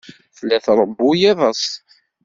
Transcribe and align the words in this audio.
Tella 0.35 0.57
tṛewwu 0.65 1.09
iḍes. 1.31 1.65